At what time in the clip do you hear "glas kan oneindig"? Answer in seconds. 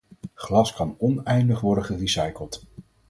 0.33-1.59